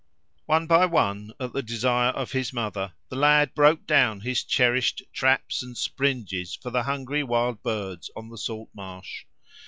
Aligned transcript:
One 0.47 0.65
by 0.65 0.87
one, 0.87 1.31
at 1.39 1.53
the 1.53 1.61
desire 1.61 2.09
of 2.09 2.31
his 2.31 2.51
mother, 2.51 2.93
the 3.09 3.15
lad 3.15 3.53
broke 3.53 3.85
down 3.85 4.21
his 4.21 4.43
cherished 4.43 5.03
traps 5.13 5.61
and 5.61 5.77
springes 5.77 6.55
for 6.55 6.71
the 6.71 6.81
hungry 6.81 7.21
wild 7.23 7.61
birds 7.61 8.09
on 8.15 8.29
the 8.29 8.37
salt 8.39 8.69
marsh. 8.73 9.25